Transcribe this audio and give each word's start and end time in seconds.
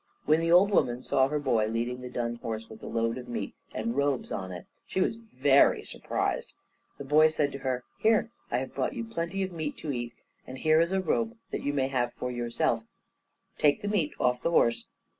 When 0.25 0.39
the 0.39 0.51
old 0.51 0.71
woman 0.71 1.03
saw 1.03 1.27
her 1.27 1.37
boy 1.37 1.67
leading 1.67 2.01
the 2.01 2.09
dun 2.09 2.37
horse 2.37 2.67
with 2.67 2.79
the 2.79 2.87
load 2.87 3.19
of 3.19 3.27
meat 3.29 3.53
and 3.71 3.91
the 3.91 3.93
robes 3.93 4.31
on 4.31 4.51
it, 4.51 4.65
she 4.87 4.99
was 4.99 5.17
very 5.17 5.83
surprised. 5.83 6.55
The 6.97 7.03
boy 7.03 7.27
said 7.27 7.51
to 7.51 7.59
her, 7.59 7.83
"Here, 7.99 8.31
I 8.49 8.57
have 8.57 8.73
brought 8.73 8.95
you 8.95 9.03
plenty 9.03 9.43
of 9.43 9.51
meat 9.51 9.77
to 9.77 9.91
eat, 9.91 10.13
and 10.47 10.57
here 10.57 10.79
is 10.79 10.91
a 10.91 11.01
robe, 11.01 11.37
that 11.51 11.61
you 11.61 11.71
may 11.71 11.89
have 11.89 12.13
for 12.13 12.31
yourself. 12.31 12.83
Take 13.59 13.81
the 13.81 13.87
meat 13.87 14.15
off 14.19 14.41
the 14.41 14.49
horse." 14.49 14.87